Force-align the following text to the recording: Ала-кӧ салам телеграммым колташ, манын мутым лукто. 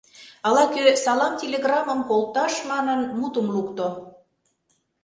Ала-кӧ 0.47 0.81
салам 1.03 1.33
телеграммым 1.41 1.99
колташ, 2.09 2.53
манын 2.69 2.99
мутым 3.19 3.47
лукто. 3.55 3.87